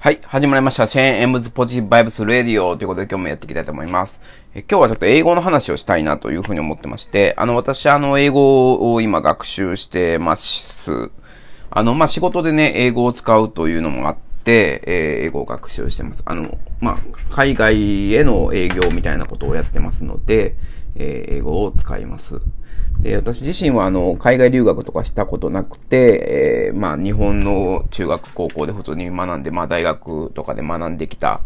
[0.00, 0.20] はい。
[0.22, 0.86] 始まりました。
[0.86, 4.20] シェーン・エムズ・ポジティブ・バイブス・レディオということで今日もやっていきたいと思います。
[4.54, 11.10] え今日はちょっと英語の話をしたいなというふうに思ってまして、あの、私、あの、英語を今学習してます。
[11.70, 16.22] あの、まあ、仕事でね、英語を使うというのもあって、えー、英語を学習してます。
[16.26, 20.54] あの、まあ、海外への営業みたいなことをやってますので、
[20.94, 22.40] えー、英語を使います。
[23.00, 31.40] で、私自身はあの、海外留学とかしたことなくて、えー、まあ、日本の中学、高校で普通に学んで、まあ、大学とかで学んできた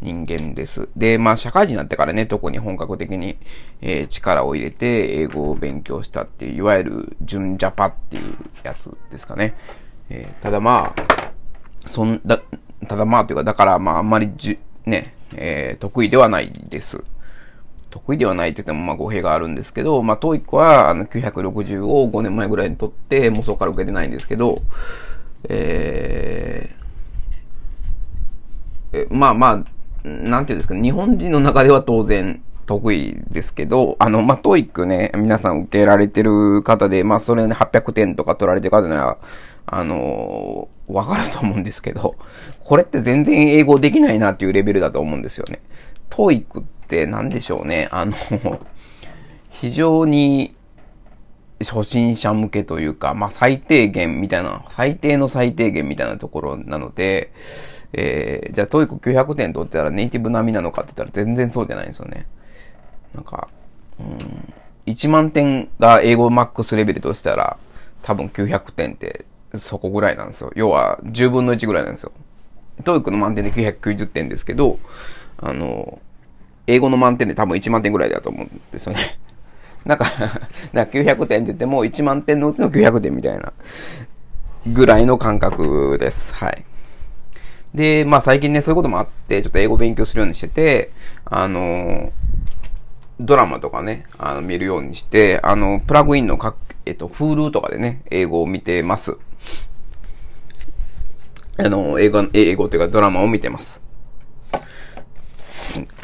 [0.00, 0.88] 人間です。
[0.96, 3.38] で、まあ、社会人になってからね、特に本格的に、
[3.82, 9.54] えー、力を入れて、英語を勉強したっていう、いわゆる、純ジャパっていうやつですかね。
[10.10, 11.32] えー、ただまあ、
[11.86, 12.40] そんだ、
[12.88, 17.04] ただまあというか、だからまあ、あんまりじゅ、ね、えー、得意ではないです。
[17.96, 24.62] 得意ではないって言っても、まあ、語弊があるんですけど、まあ、TOEIC は、あの、960を5年前ぐらいに取って、もうそこから受けてないんですけど、
[25.48, 29.64] えー、えまあま
[30.04, 39.16] あ、なんていうんですか、日本人の中では当然得意ですけど、あの、まあ、TOEIC ね、皆さん受けられてる方で、まあ、それね、800点とか取られてる方には、
[39.64, 42.14] あのー、わかると思うんですけど、
[42.60, 45.60] これって全然英語できないなっていうレベルだと思うんですよね。
[46.10, 47.88] TOEIC っって何でしょうね。
[47.90, 48.14] あの、
[49.50, 50.54] 非常に
[51.60, 57.32] 初心者向けというか、まあ、最低限みたいな、最低の最低限みたいなところなので、
[57.92, 62.26] えー、じゃあ、 TOEIC 900点取ってたらネイティブ並みなのかって言ったら全然そうじゃないんですよね。
[63.14, 63.48] なんか、
[63.98, 64.54] うん、
[64.86, 67.58] 1万点が英語マックスレベルとしたら、
[68.02, 69.24] 多分900点って
[69.56, 70.52] そこぐらいなんですよ。
[70.54, 72.12] 要は、10分の1ぐらいなんですよ。
[72.84, 74.78] TOEIC の満点で990点ですけど、
[75.38, 76.00] あの、
[76.66, 79.18] 英語の満点で多分1万点ぐらいだと思うんですよね。
[79.84, 80.06] なんか
[80.72, 83.52] なんか900点って言っても1万点のうちの900点みたいな
[84.66, 86.34] ぐらいの感覚です。
[86.34, 86.64] はい。
[87.74, 90.90] で、まあ最近ね、そういうこともあって、ちょっと英語勉強するようにしてて、
[91.24, 92.12] あの、
[93.20, 99.18] ドラマとかね、あの、見るようにして、あの、プラグインの各、えっと、Hulu とかでね、英語を見てます。
[101.58, 103.85] あの、英語、英語っていうかドラマを見てます。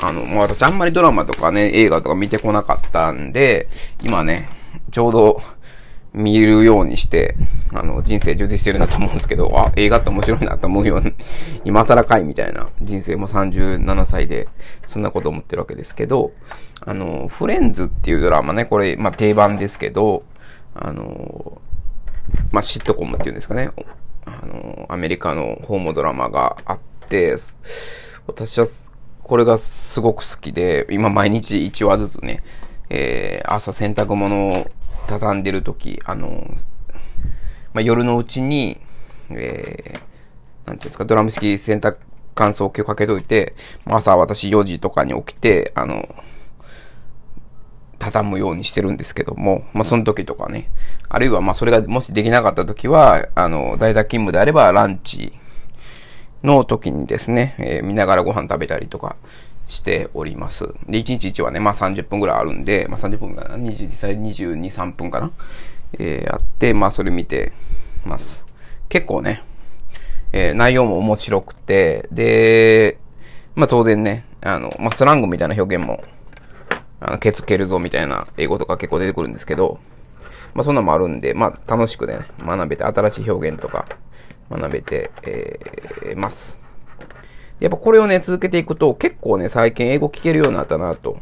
[0.00, 3.68] あの、もう私あんまりドラマとかね、映画とか見てこなかったんで、
[4.02, 4.48] 今ね、
[4.90, 5.42] ちょうど
[6.12, 7.36] 見るようにして、
[7.72, 11.14] あの、人生充実してるなと思うんですけど、あ、映画って面白いなと思うように、
[11.64, 14.48] 今更かいみたいな、人生も37歳で、
[14.86, 16.32] そんなこと思ってるわけですけど、
[16.80, 20.22] あの、フレンズっていうドラマね、これ、まあ定番ですけど、
[20.74, 21.60] あの、
[22.52, 23.70] まあシットコムっていうんですかね、
[24.24, 27.36] あの、アメリカのホームドラマがあって、
[28.26, 28.66] 私は
[29.28, 32.42] これがすごく好きで、今毎日1話ずつね、
[32.88, 34.70] えー、朝洗濯物を
[35.06, 36.46] 畳んでるとき、あの、
[37.74, 38.80] まあ、夜のうちに、
[39.30, 41.98] えー、なんていうんですか、ドラム式洗濯
[42.34, 46.08] 乾燥機をかけといて、朝私4時とかに起きて、あの、
[47.98, 50.70] 畳むようにしてるんですけども、まあ、その時とかね、
[51.10, 55.37] あるいはま、それがもしできなかった時は、あの、在宅勤務であればランチ
[56.42, 59.16] の時にですね、えー、見ながらご飯食べたりとか
[59.66, 60.74] しております。
[60.86, 65.30] で、1日1はね、まあ30分ぐらいあるんで、まあ30分かな、20際22、3分かな、
[65.98, 67.52] えー、あって、まあそれ見て
[68.04, 68.46] ます。
[68.88, 69.42] 結構ね、
[70.32, 72.98] えー、内容も面白くて、で、
[73.54, 76.02] まあ当然ね、あの、まあスラングみたいな表現も、
[77.00, 79.78] あの、ケツ蹴るぞみたいな英語とか結構出てくるんですけど、
[80.54, 83.86] まあそんなのもあるんで、まあ楽しくね、学べて新しい表現とか、
[84.50, 86.58] 学べて、えー、ます。
[87.60, 91.18] やっぱこれをね、続けていくと、結構ね、最近英語聞けるようになったなと。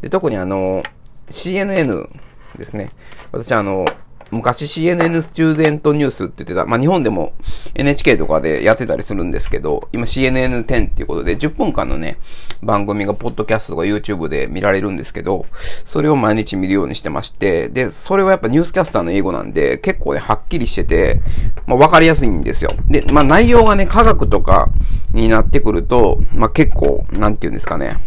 [0.00, 0.82] で、特にあの、
[1.28, 2.08] CNN
[2.56, 2.88] ですね。
[3.32, 3.84] 私あの、
[4.30, 7.32] 昔 CNN スチューデントニュースって言ってた、まあ、日本でも
[7.74, 12.18] NHK とかでやってたりするんですけど、今 CNN10 っていうことで10分間のね、
[12.62, 15.46] 番組がポッドキャストとか YouTube で見られるんですけど、
[15.84, 21.20] それを毎日見るようにしてまして、で、それはやっぱニュースキャスターの英語なんで、結構ね、はっきりしてて、
[21.66, 22.72] まあ、わかりやすいんですよ。
[22.88, 24.70] で、まあ、内容がね、科学とか
[25.12, 27.98] になってくると、まあ、結構、なんて言うんですかね、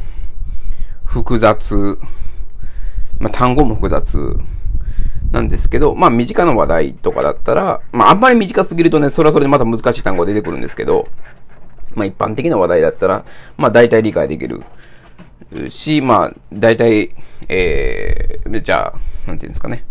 [1.05, 1.97] 複雑、
[3.19, 4.37] まあ、単語も複雑、
[5.31, 11.07] なんですけど、まあ身近な話題とかだったら、まああんまり短すぎるとね、それはそれでまた難しい単語が出てくるんですけど、
[11.95, 13.25] まあ一般的な話題だったら、
[13.57, 14.63] まあ大体理解できる
[15.69, 17.15] し、まあ大体、
[17.47, 19.85] えー、じゃあ、なんていうんですかね、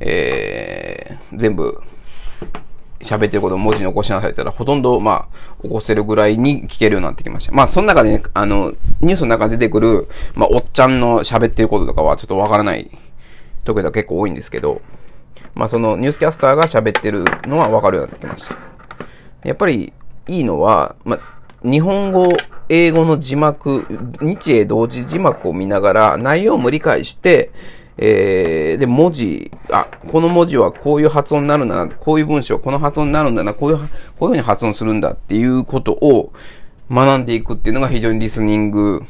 [0.00, 1.80] えー、全部、
[3.02, 5.28] 喋ってることを文字に起こしなさいたら、ほとんど、ま
[5.60, 7.52] あ、起こせるぐらいに聞けるようになってきました。
[7.52, 12.90] まあ、その中でね、あの、ニュースの中で出てくる、まあ、おっちゃんの喋ってることとかはちょっとわからない
[13.64, 14.82] 時は結構多いんですけど、
[15.54, 18.56] まあそのニュースキャスターが喋ってるのはわかるようになってきました。
[19.44, 19.92] やっぱり
[20.28, 22.28] いいのは、まあ、日本語、
[22.68, 23.86] 英語の字幕、
[24.20, 27.50] 日英同時字幕を見ながら内容も理解して、
[27.98, 36.32] えー、で、文字、あ、この文字はこういう発音になるんだな、こういう文章、この発音になるんだな、こういう、こういう風に発音するんだっていうことを
[36.90, 39.02] 学んでいくっていうのが非常にリスニング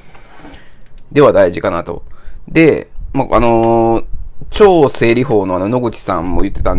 [1.12, 2.02] では大事かなと。
[2.48, 4.04] で、まあ、あのー、
[4.50, 6.74] 超整理法のあの野口さんも言ってた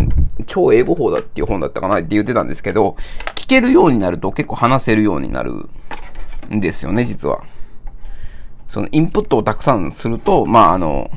[0.46, 2.96] 超英語法だっていう本だったかなって言ってたんですけど、
[3.36, 5.70] 聞けるようになると結構話せるようになる
[6.54, 7.44] んですよね、実は。
[8.68, 11.12] そのインプットをたくさんすると、まあ、あの、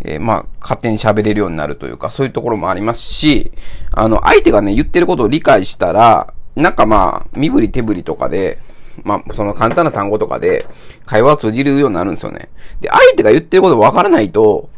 [0.00, 3.52] えー、まあ、勝手に喋れるようになるというか、そういうところもありますし、
[3.92, 8.58] あの、相手がね、言ってることを理解したら、なんかまあ、身振り手振りとかで、
[9.02, 10.66] まあ、その簡単な単語とかで、
[11.04, 12.48] 会話を通じるようになるんですよね。
[12.80, 14.70] で、相手が言ってることわからないと、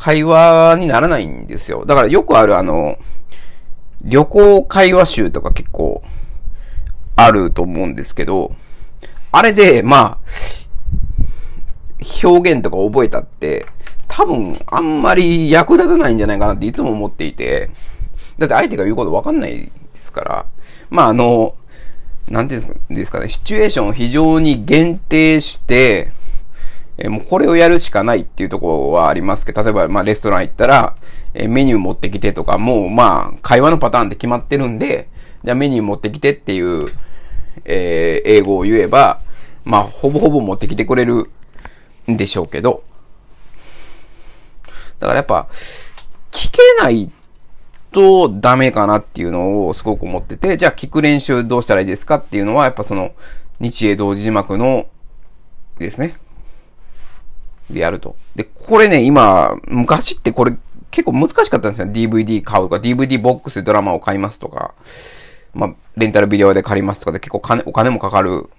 [0.00, 1.84] 会話にならないんですよ。
[1.84, 2.96] だからよくあるあの、
[4.00, 6.02] 旅行会話集とか結構、
[7.16, 8.56] あると思うんですけど、
[9.30, 10.18] あれで、まあ、
[12.24, 13.66] 表現とか覚えたって、
[14.08, 17.70] 多分、あんまり役立たないんじゃないかなっていつも思っていて、
[18.38, 20.46] だって相手が言うことわかんないですから、
[20.88, 21.54] まあ、あの、
[22.30, 26.12] なんていうんですかね、シチュエーションを非常に限定して、
[27.00, 30.96] えもうこれをやるしかないっていうところはありますけど、例えば、まあ、レストラン行ったら、
[31.32, 35.08] えメニュー持ってきてとか、もう、まあ、会話のパターンって決まってるんで、
[35.42, 36.92] じゃあメニュー持ってきてっていう、
[37.64, 39.22] えー、英語を言えば、
[39.64, 41.30] まあ、ほぼほぼ持ってきてくれる
[42.10, 42.84] んでしょうけど、
[44.98, 45.48] だからやっぱ、
[46.30, 47.10] 聞けない
[47.92, 53.12] とダメかなっていうのをすごく思ってて、じゃあ聞く練習どうしたらいいですかっていうのは、やっぱその、
[53.58, 54.86] 日英同時字幕の
[55.78, 56.16] ですね。
[57.72, 58.16] でやると。
[58.34, 60.56] で、これね、今、昔ってこれ
[60.90, 61.86] 結構難しかったんですよ。
[61.86, 64.74] DVD 買うとか、DVD ボックスでドラマを買いますとか、
[65.54, 68.50] まあ、レンタルビデオで借りますとかで結構金、お金もかかる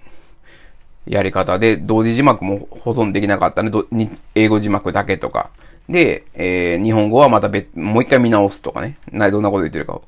[1.06, 5.50] やり方で、同時字幕も保存できなかったんで、英語字幕だけとか。
[5.88, 8.96] で、えー、日本語はまた別、もう一回見直すとかね。
[9.10, 10.02] などんなこと言ってるかを。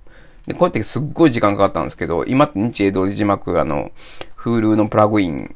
[0.46, 3.90] で、こうやってすっごい時間かかったんですけど、今って日英同時字幕、あの、
[4.38, 5.54] Hulu のプラグイン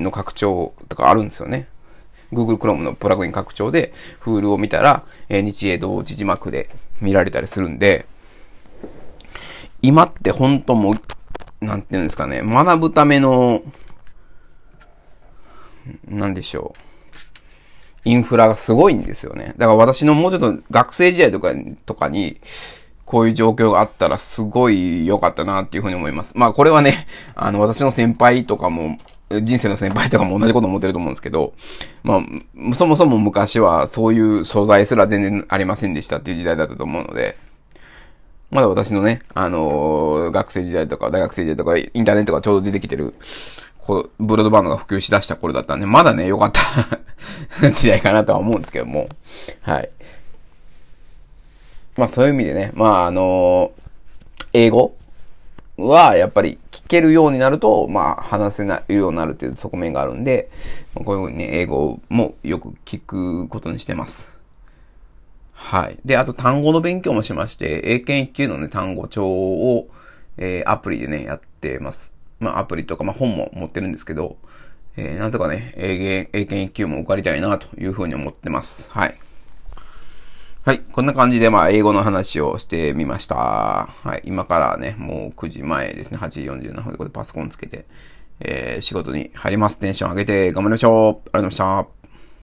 [0.00, 1.68] の拡張とかあるんですよね。
[2.32, 3.92] Google Chrome のプラグイン拡張で、
[4.24, 8.06] Hulu を見たら、えー、日英同時字幕で見られたりするんで、
[9.82, 13.62] 今って本当もう、なんていうんですかね、学ぶための、
[16.06, 16.80] なんでしょう。
[18.06, 19.54] インフラがすごいんですよね。
[19.56, 21.52] だから私のもうちょっと学生時代とか、
[21.86, 22.40] とかに、
[23.04, 26.32] こういう状況があったらすごい良かったなっていうふうに思います。
[26.36, 28.96] まあこれはね、あの私の先輩とかも、
[29.42, 31.54] 人生の先輩とかも同じこと思ってると思うんですけど、
[32.02, 32.22] ま
[32.70, 37.36] あ、そもそも昔はそういう素材すら全然ありませんでしたっていう時代だったと思うので、
[38.50, 43.14] まだ私のね、あのー、学生時代とか大学生時代とかインターネットがちょうど出てきてる、
[43.78, 47.00] こう、ブロードバンドが普及しだした頃だったんで、まだね、良かった
[47.72, 49.08] 時代かなとは思うんですけども、
[49.62, 49.90] はい。
[51.96, 54.94] まあそういう意味でね、まああのー、英語
[55.76, 56.58] はやっぱり
[56.88, 60.50] けるようになると、まあ話せないようになるっていう側面があるんで、
[60.94, 64.32] こういうふうにね、英語もよく聞くことにしてます。
[65.52, 65.98] はい。
[66.04, 69.88] で、あと単語の勉強もしまして、英検1級のね、単語帳を、
[70.36, 72.12] えー、アプリでね、やってます。
[72.40, 74.36] まあアプリとか、まあ本も持ってるんですけど、
[74.96, 78.90] えー、なんとかね、英検1級も受かりたいなというふうに思ってます。
[78.90, 79.18] はい。
[80.64, 80.80] はい。
[80.80, 83.34] こんな感じで、まあ、英語の話をしてみました。
[83.36, 84.22] はい。
[84.24, 86.16] 今からね、もう9時前ですね。
[86.16, 87.84] 8時47分でこれパソコンつけて、
[88.40, 89.78] えー、仕事に入ります。
[89.78, 90.96] テンション上げて頑張りましょう。
[90.96, 91.56] ありがとうございまし
[91.88, 91.93] た。